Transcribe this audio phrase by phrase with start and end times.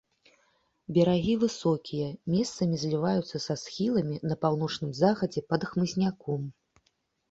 [0.97, 6.55] Берагі высокія, месцамі зліваюцца са схіламі, на паўночным захадзе пад хмызняком.